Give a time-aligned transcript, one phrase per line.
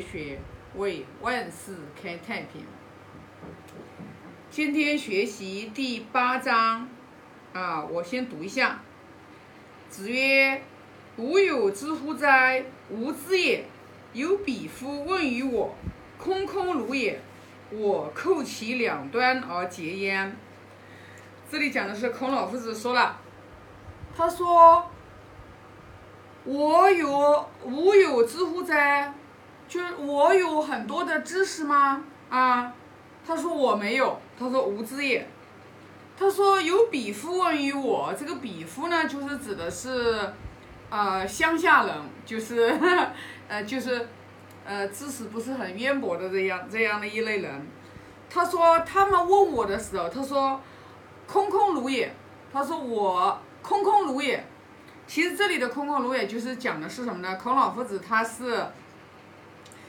[0.00, 0.38] 学
[0.76, 2.62] 为万事开太平。
[4.50, 6.88] 今天学习第八章，
[7.52, 8.80] 啊，我先读一下。
[9.88, 10.62] 子曰
[11.16, 12.64] ：“吾有知乎哉？
[12.90, 13.64] 吾知也。
[14.14, 15.74] 有彼夫问于我，
[16.18, 17.20] 空空如也。
[17.70, 20.36] 我扣其两端而结焉。”
[21.50, 23.20] 这里讲的是孔老夫子说了，
[24.16, 24.90] 他说
[26.44, 29.14] ：“我有吾有知乎哉？
[29.68, 32.02] 就是我有很多的知识吗？
[32.30, 32.72] 啊？”
[33.26, 35.28] 他说：“我没有。”他说：“无知也。”
[36.18, 40.32] 他说：“有鄙夫问于我，这个鄙夫呢，就是指的是，
[40.90, 42.74] 呃，乡下人，就是，
[43.46, 44.08] 呃，就是，
[44.64, 47.66] 呃，知识不是很渊博的这样这样的一类人。
[48.30, 50.60] 他说他们问我的时候，他说。”
[51.30, 52.10] 空空如也，
[52.50, 54.42] 他说我空空如也。
[55.06, 57.36] 其实这里的空空如也就是讲的是什么呢？
[57.36, 58.66] 孔老夫子他是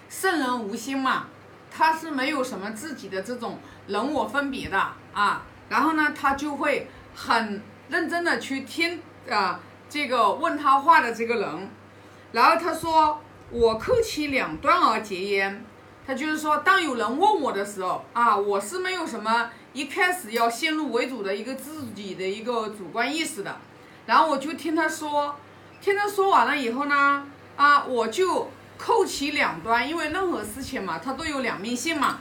[0.10, 1.28] 圣人无心嘛，
[1.72, 4.78] 他是没有什么自己的这种人我分别的
[5.14, 5.44] 啊。
[5.70, 9.00] 然后呢，他就会很认真的去听
[9.30, 11.70] 啊这个问他话的这个人。
[12.32, 13.22] 然后他说
[13.52, 15.64] 我扣其两端而结焉。
[16.08, 19.52] 他就是说，当有人问我的时候啊，我是没有什么。
[19.74, 23.56] 一开始要先入为主的一个自己的一个主观意识的，
[24.08, 25.36] 然后我就听他说，
[25.80, 27.24] 听他说完了以后呢，
[27.56, 28.50] 啊，我就
[28.80, 32.20] 扣其两端，因为任何事情嘛，它都有两面性嘛，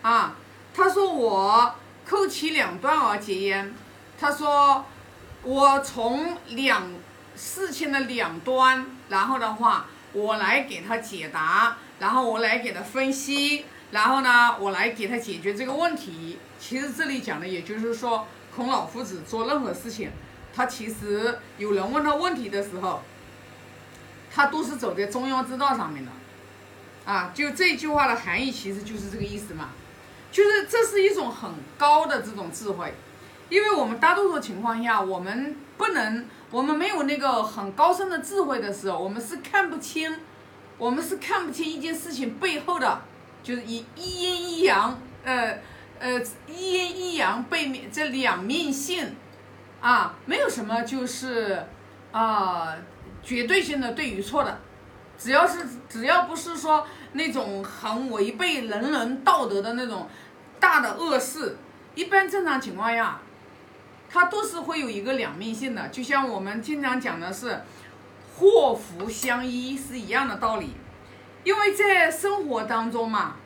[0.00, 0.36] 啊，
[0.72, 1.74] 他说我
[2.08, 3.74] 扣其两端而结焉，
[4.18, 4.86] 他说
[5.42, 6.84] 我从两
[7.36, 13.66] 事情的两端，然后的话，我来给他解答，然后我来给他分析。
[13.90, 16.38] 然后呢，我来给他解决这个问题。
[16.60, 20.12] 其实这里讲的，也就是说，孔老夫子做任何事情，
[20.54, 23.02] 他其实有人问他问题的时候，
[24.32, 26.10] 他都是走在中庸之道上面的。
[27.04, 29.70] 啊，就这句话的含义，其实就是这个意思嘛。
[30.30, 32.94] 就是这是一种很高的这种智慧，
[33.48, 40.14] 因为我们大多数情况下，我们不能，我们没有那个很高深的智慧的时候，我们是看不清，
[40.78, 43.02] 我们是看不清一件事情背后的。
[43.42, 45.58] 就是以一阴一阳，呃
[45.98, 49.16] 呃，一阴一阳背面这两面性，
[49.80, 51.66] 啊，没有什么就是
[52.12, 52.76] 啊
[53.22, 54.58] 绝对性的对与错的，
[55.18, 60.08] 只要是只要不是说那种很违背人人道德的那种
[60.58, 61.56] 大的恶事，
[61.94, 63.18] 一般正常情况下，
[64.08, 67.60] 它都是会有一个两面性的，就像我们经常讲的是
[68.36, 70.74] 祸福相依是一样的道理。
[71.42, 73.36] 因为在生活当中嘛，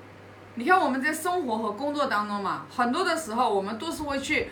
[0.57, 4.51] 你看我们在生活和工作当中嘛，很多的时候我们都是会去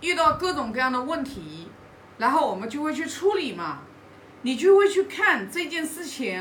[0.00, 1.68] 遇到各种各样的问题，
[2.18, 3.80] 然后我们就会去处理嘛，
[4.44, 6.38] 你就会去看这件事情，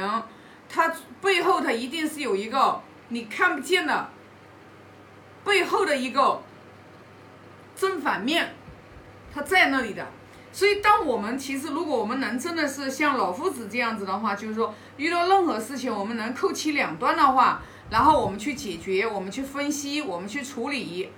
[0.69, 4.09] 它背后它一定是有一个你看不见的
[5.43, 6.41] 背后的一个
[7.75, 8.53] 正反面，
[9.33, 10.05] 它在那里的。
[10.51, 21.09] 所以，当我们其实，如果我们能真的是像老夫子这样子的话，就是说，遇到任何事情，我们能扣其两端的话，然后我们去解决，我们去分析，我们去处理。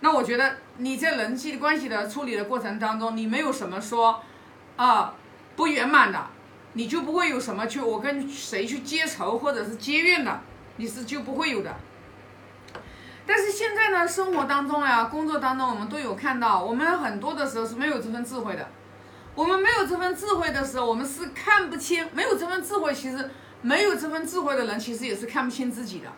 [0.00, 4.20] 那我觉得你在人际关系的处理的过程当中，你没有什么说
[4.76, 5.14] 啊
[5.62, 6.18] 不圆满的，
[6.72, 10.40] 你就不会有什么去我跟谁去结仇或者是结怨的，
[10.74, 11.72] 你是就不会有的。
[13.24, 18.68] 但是现在呢，生活当中呀，工作当中，我们都有看到，我们很多的时候是没有这份智慧的。
[19.36, 22.04] 我们没有这份智慧的时候，我们是看不清。
[22.12, 23.30] 没有这份智慧，其实
[23.60, 26.08] 没有这份智慧的人，其实也是看不清自己的，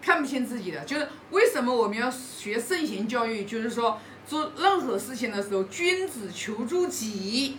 [0.00, 0.84] 看不清自己的。
[0.84, 3.44] 就是为什么我们要学圣贤教育？
[3.44, 7.58] 就是说，做任何事情的时候，君子求诸己，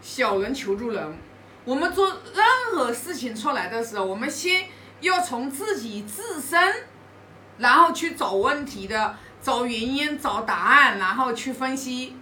[0.00, 1.18] 小人求助人。
[1.64, 4.68] 我们做任何事情出来的时候，我们先
[5.00, 6.74] 要从自己自身。
[7.58, 12.16] 然后去找问题的，找原因，找答案，然后去分析。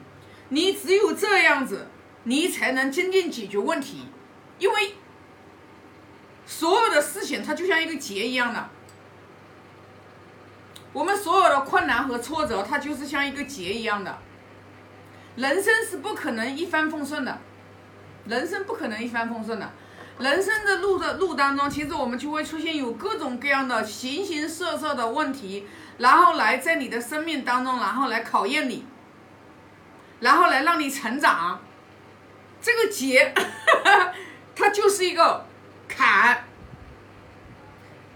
[0.49, 1.89] 你只有这样子，
[2.23, 4.07] 你才能真正解决问题。
[4.59, 4.95] 因为
[6.47, 8.71] 所有的事情它就像一个结一样的，
[10.95, 14.19] 我们所有的困难和挫折，它就是像一个结一样的。
[15.37, 17.39] 人生是不可能一帆风顺的，
[18.29, 19.71] 人生不可能一帆风顺的。
[20.19, 25.67] 人生的路的路当中，其实我们就会出现有各种各样的形形色色的问题，
[25.99, 28.87] 然后来在你的生命当中，然后来考验你，
[30.21, 31.61] 然后来让你成长。
[32.63, 33.35] 这个劫，
[34.57, 35.45] 它就是一个
[35.87, 36.45] 坎。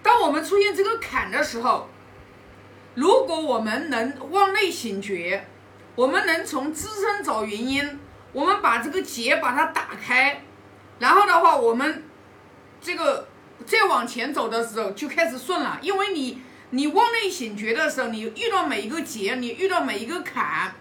[0.03, 1.89] 当我们出现这个坎的时候，
[2.95, 5.47] 如果我们能往内醒觉，
[5.95, 8.01] 我们能从自身找原因，
[8.33, 10.43] 我们把这个结把它打开。
[10.99, 12.05] 然后的话，我们
[12.81, 13.27] 这个
[13.67, 20.75] 再往前走的时候就开始顺了，因为你你往内醒觉的时候，你遇到每一个结，你遇到每一个坎，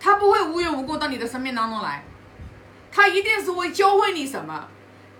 [0.00, 2.04] 他不会无缘无故到你的生命当中来，
[2.90, 4.68] 他一定是会教会你什么。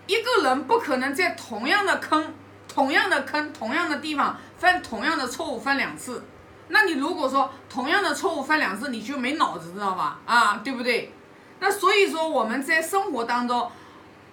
[0.06, 2.34] 一个人不可能在同样的坑、
[2.66, 6.24] 同样的坑、同样的地方犯同样的错误犯两次。
[6.70, 10.18] 那你如果说同样的错误犯两次，你就没脑子，知道吧？
[10.24, 11.12] 啊，对不对？
[11.58, 13.70] 那所以说我们在生活当中，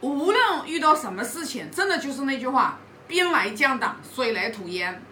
[0.01, 5.03] 无论遇到什么事情，真的就是那句话：兵来将挡，水来土掩。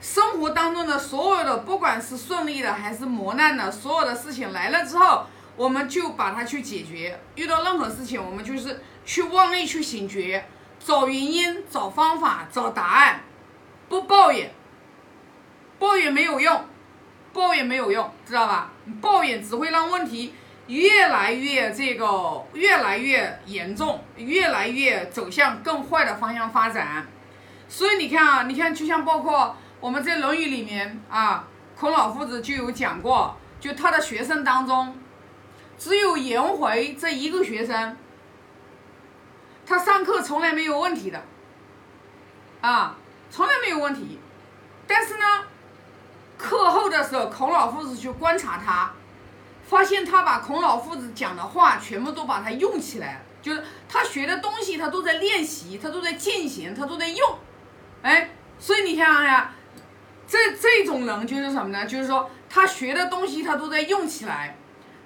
[0.00, 5.26] 生活当中的所有的，不管是顺利的还是磨难的，所有的事情来了之后，
[5.56, 7.18] 我们就把它去解决。
[7.36, 10.44] 遇到任何事情，我们就是去往内去醒觉，
[10.78, 13.22] 找原因，找方法，找答案，
[13.88, 14.52] 不抱怨。
[15.82, 16.64] 抱怨没有用，
[17.32, 18.70] 抱怨没有用，知道吧？
[19.00, 20.32] 抱怨只会让问题
[20.68, 27.08] 越来越这个越来越严重，越来越走向更坏的方向发展。
[27.68, 34.96] 所以你看啊，你看，就像包括我们在《论语》里面啊，孔老夫子就有讲过，就他的学生当中，
[35.76, 37.96] 只有颜回这一个学生，
[39.66, 41.24] 他上课从来没有问题的，
[42.60, 42.96] 啊，
[43.30, 44.20] 从来没有问题，
[44.86, 45.24] 但是呢。
[46.42, 48.92] 课后的时候，孔老夫子去观察他，
[49.64, 57.38] 发现他把孔老夫子讲的话全部都把它用起来，就是他学的东西，他都在练习，他都在进行，他都在用。
[58.02, 59.52] 哎，所以你想想，
[60.26, 61.86] 这这种人就是什么呢？
[61.86, 64.56] 就是说他学的东西他都在用起来。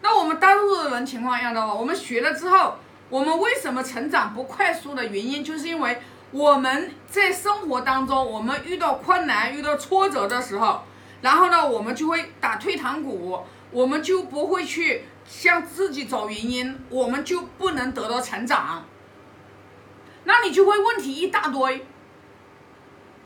[0.01, 2.77] 那我们大多数的人情况一样的话，我们学了之后，
[3.11, 6.01] 我们为什么成长不快速的原因，就是因为
[6.33, 10.83] 我们在生活当中，我们遇到困难、遇到挫折的时候。
[11.23, 18.85] 然后呢，我们就会打退堂鼓，我们就不会去向自己找原因，我们就不能得到成长。
[20.25, 21.87] 那你就会问题一大堆，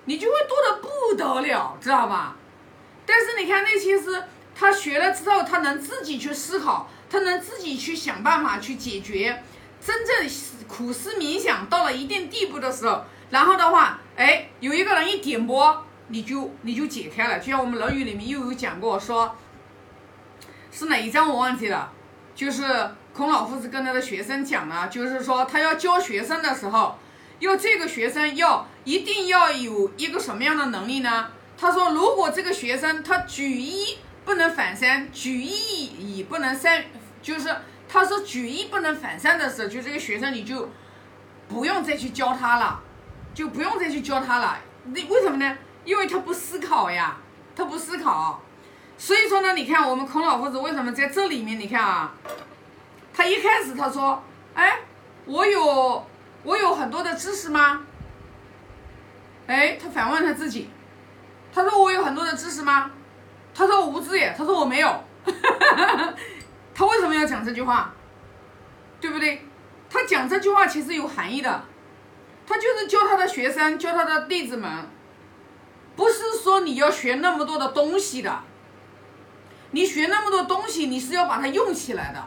[0.05, 2.37] 你就会多的不得了，知道吧？
[3.05, 9.43] 但是你看那些是他学了之后，他能自己去思考，他能自己去想办法去解决。
[9.81, 10.31] 真正
[10.69, 15.87] 苦思冥想到了一定地步的时候，然后的话，哎，有一个人一点拨。
[16.11, 19.35] 你就你就解开了，就像我们《论语》里面又有讲过，说
[20.71, 21.93] 是哪一章我忘记了，
[22.35, 26.99] 就是孔老夫子跟他的学生讲了，就是说他要教学生的时候，
[27.39, 31.29] 要这个学生要一定要有一个什么样的能力呢？
[31.57, 36.85] 他说，如果这个学生他举一不能反三，举一以不能三，
[37.23, 37.55] 就是
[37.89, 40.71] 他说举一不能反三的时候，就这个学生你就
[41.49, 42.81] 不用再去教他了，
[43.35, 44.59] 就不用再去教他了。
[44.85, 45.57] 那为什么呢？
[45.85, 47.17] 因为他不思考呀，
[47.57, 48.43] 他不思考，
[48.99, 51.59] 所以说呢，你看我们孔老夫子为什么在这里面？
[51.59, 52.13] 你看啊，
[53.13, 54.23] 他一开始他说，
[54.55, 54.79] 哎，
[55.25, 56.07] 我有
[56.43, 57.83] 我有很多的知识吗？
[59.47, 60.71] 哎，他反问他自己，
[61.53, 62.91] 他说我有很多的知识吗？
[63.55, 65.05] 他说我无知耶，他说我没有，
[66.75, 67.93] 他为什么要讲这句话？
[69.01, 69.45] 对不对？
[69.89, 71.65] 他讲这句话其实有含义的，
[72.47, 74.71] 他就是教他的学生，教他的弟子们。
[75.97, 78.41] 不是说你要学那么多的东西的，
[79.73, 82.25] 你学那么多东西，你是要把它用起来的。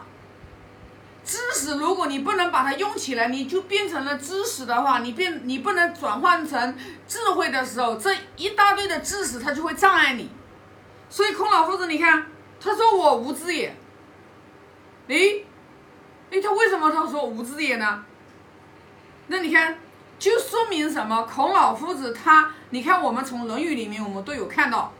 [1.24, 6.76] 知识如果你不能把它用起来，你就变成了知识的话，你变你不能转换成
[7.08, 10.30] 智慧的时候，这一大堆的知识它就会障碍你。
[11.08, 12.26] 所以孔老夫子，你看
[12.60, 13.74] 他说我无知也，
[15.08, 15.44] 诶，
[16.30, 18.04] 诶，他为什么他说无知也呢？
[19.26, 19.78] 那你看。
[20.16, 21.22] 就说明什么？
[21.22, 24.92] 孔老夫子他，你看我们从《论语》里面我们都有看到。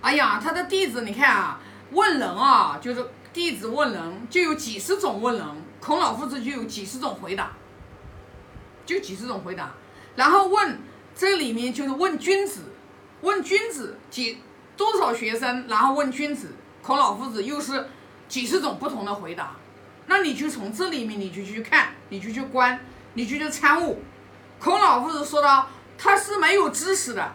[0.00, 5.46] 哎呀，他的弟子，你看啊，问人啊，就是弟子问人，就有几十种问人，
[5.82, 7.52] 孔老夫子就有几十种回答，
[8.86, 9.72] 就几十种回答。
[10.16, 10.78] 然后问
[11.14, 12.62] 这里面就是问君子，
[13.20, 14.38] 问君子几
[14.78, 17.86] 多少学生，然后问君子，孔老夫子又是
[18.28, 19.56] 几十种不同的回答。
[20.06, 22.80] 那你就从这里面你就去看，你就去观。
[23.12, 24.00] 你就去参悟，
[24.58, 25.66] 孔老夫子说的，
[26.02, 27.32] 他是没有知识的，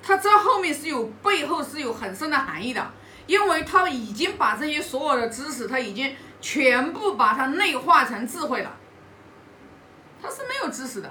[0.00, 2.90] 他这后面是有背后是有很深的含义的，
[3.26, 8.76] 因为他已经把这些所有的知识，他已经全部把它内化成智慧了，
[10.22, 11.10] 他是没有知识的，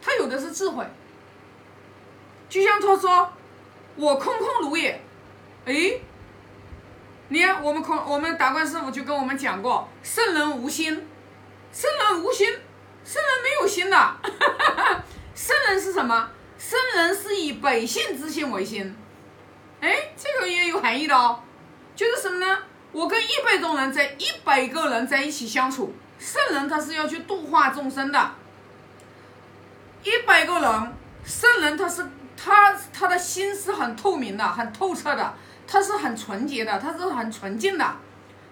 [0.00, 0.84] 他有的是智慧，
[2.48, 3.32] 就像他说，
[3.94, 5.00] 我空空如也，
[5.64, 6.00] 哎，
[7.28, 11.06] 你看我们空我们达观师傅就跟我们讲过，圣人无心。
[11.72, 12.46] 圣人无心，
[13.04, 14.16] 圣人没有心的。
[15.34, 16.30] 圣人是什么？
[16.58, 18.96] 圣人是以百姓之心为心。
[19.80, 21.42] 哎，这个也有含义的哦。
[21.96, 22.58] 就是什么呢？
[22.92, 28.30] 我跟一百种人在一百个人在一起相处，圣人他是要去度化众生的。
[30.04, 30.92] 一百个人，
[31.24, 32.06] 圣人他是
[32.36, 35.34] 他他的心是很透明的，很透彻的，
[35.66, 37.96] 他是很纯洁的，他是很纯净的。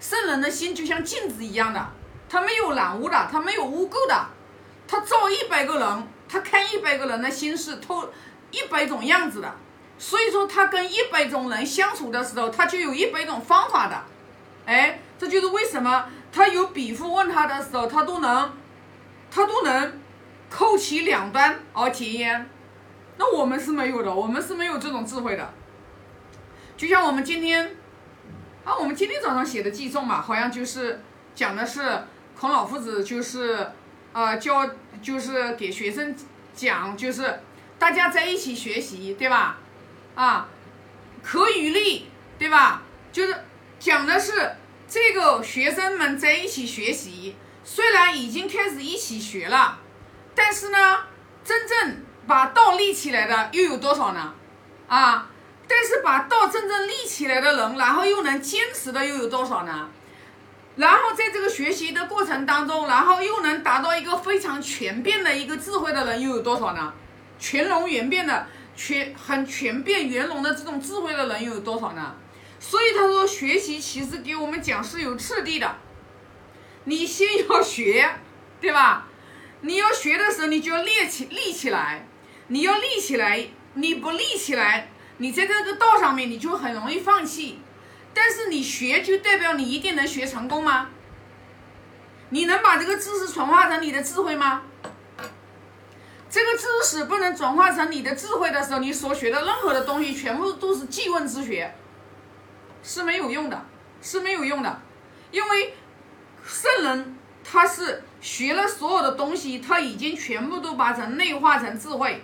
[0.01, 1.89] 圣人的心就像镜子一样的，
[2.29, 4.27] 他没有染污的，他没有污垢的。
[4.91, 8.11] 他照一百个人，他看一百个人的心是透
[8.51, 9.55] 一百种样子的。
[9.99, 14.03] 所以说，他跟一百种人相处的时候，他就有一百种方法的。
[14.67, 18.53] 哎，这就是为什么他有比夫问他的时候，他都能，
[19.31, 20.01] 他都能。
[20.53, 22.51] 扣其两端而体焉，
[23.19, 25.55] 那我们是没有的，我们是没有这种智慧的。
[26.77, 27.77] 就像我们今天，
[28.65, 31.05] 啊，我们今天早上写的记诵嘛，好像就是
[31.37, 32.03] 讲的是
[32.37, 33.71] 孔老夫子就是，
[34.13, 34.69] 呃，教
[35.03, 36.15] 就是给学生
[36.55, 37.41] 讲，就是
[37.79, 39.59] 大家在一起学习，对吧？
[40.15, 40.49] 啊，
[41.23, 42.83] 可与立，对吧？
[43.13, 43.35] 就是
[43.79, 44.57] 讲的是
[44.89, 49.79] 这个学生们在一起学习，虽然已经开始一起学了。
[50.35, 50.79] 但是呢，
[51.45, 54.35] 真正把道立起来的又有多少呢？
[54.89, 55.29] 啊，
[55.69, 59.89] 但是把道真正立起来的人，然后又能坚持的又有多少呢？
[60.81, 66.95] 然后在这个学习的过程当中，然后又能达到一个非常全变的一个智慧的人又有多少呢？
[67.39, 72.15] 全容圆变的全很全变圆融的这种智慧的人又有多少呢？
[72.59, 75.77] 所以他说，学习其实给我们讲是有次第的，
[76.85, 78.17] 你先要学，
[78.59, 79.07] 对吧？
[79.61, 82.07] 你要学的时候，你就要立起立起来，
[82.47, 87.59] 你要立起来，你不立起来，你在这个道上面你就很容易放弃。
[88.15, 90.89] 但是你学就代表你一定能学成功吗？
[92.31, 94.63] 你能把这个知识转化成你的智慧吗？
[96.29, 101.75] 这个知识不能转化成你的智慧的时候，你所学的任何的东西全部都是记问之学，
[102.83, 103.67] 是没有用的，
[104.01, 104.81] 是没有用的，
[105.31, 105.75] 因为
[106.45, 107.17] 圣人。
[107.43, 112.23] 他是学了所有的东西，他已经全部都把成内化成智慧，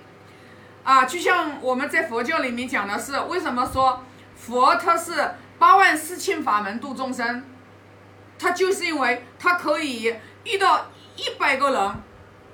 [0.85, 4.05] 啊，就像我们在佛教里面讲的是，为什么说
[4.37, 5.15] 佛他是
[5.59, 7.43] 八万四千法门度众生？
[8.39, 10.87] 他就是因为他可以遇到
[11.17, 11.95] 一百个人，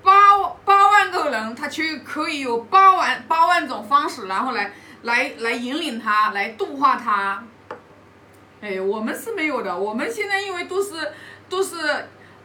[0.01, 7.43] 八八万个人，他却可以有八万八万种方式，然后来来来引领他，来度化他。
[8.61, 11.11] 哎，我们是没有的，我们现在因为都是
[11.49, 11.77] 都是。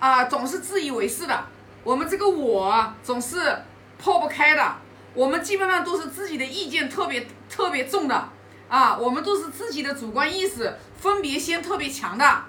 [0.00, 1.45] 啊，总是自以为是的，
[1.83, 3.65] 我们这个我总是
[4.00, 4.77] 破不开的，
[5.12, 8.29] 我们基本上都是自己的意见特别特别重的，
[8.68, 12.44] 啊，我们都是自己的主观意识分别心特别强的，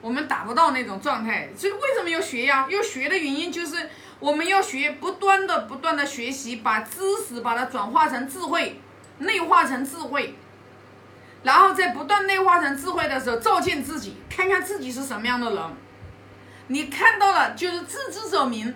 [0.00, 1.50] 我们达不到那种状态。
[1.56, 2.66] 所以为什么要学呀？
[2.68, 8.80] 要学的原因就是我们要学，不断的不断的学习，把知识把它转化成智慧，
[9.18, 10.36] 内化成智慧，
[11.42, 15.62] 然后在不断内化成智慧的时候，照见自己，看看自己是什么样的人。
[16.66, 18.74] 你看到了，就是自知者明。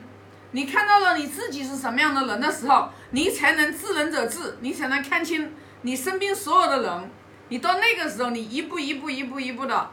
[0.52, 5.52] 你看到了你自己是什么样的人的时候，你才能知人者智，你才能看清
[5.82, 7.10] 你身边所有的人。
[7.50, 9.90] 你到那个时候，你一步一步、一步一步的，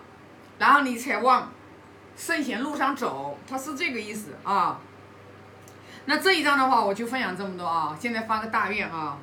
[0.59, 1.49] 然后你才往
[2.17, 3.39] 圣贤路上走。
[3.47, 4.77] 他是这个意思啊。
[6.03, 7.95] 那这一章的话，我就分享这么多啊。
[7.97, 9.17] 现在发个大愿啊，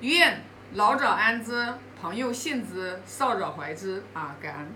[0.00, 4.74] 愿老者安之，朋友信之，少者怀之啊，感恩。